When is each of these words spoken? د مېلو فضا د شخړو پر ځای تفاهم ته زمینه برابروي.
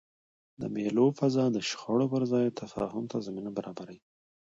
د 0.61 0.61
مېلو 0.75 1.05
فضا 1.19 1.45
د 1.55 1.57
شخړو 1.69 2.05
پر 2.13 2.23
ځای 2.31 2.45
تفاهم 2.61 3.03
ته 3.11 3.17
زمینه 3.27 3.51
برابروي. 3.57 3.99